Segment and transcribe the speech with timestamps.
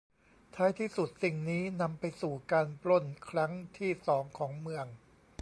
[0.55, 4.85] ท้ายที่สุด สิ่งนี้นำไปสู่การปล้นครั้งที่สองของเมือง